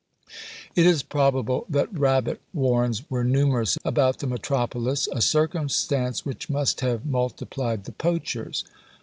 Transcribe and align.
It 0.75 0.87
is 0.87 1.03
probable 1.03 1.67
that 1.69 1.93
rabbit 1.95 2.41
warrens 2.53 3.07
were 3.07 3.23
numerous 3.23 3.77
about 3.85 4.17
the 4.17 4.25
metropolis, 4.25 5.07
a 5.13 5.21
circumstance 5.21 6.25
which 6.25 6.49
must 6.49 6.81
have 6.81 7.05
multiplied 7.05 7.83
the 7.83 7.91
poachers. 7.91 8.63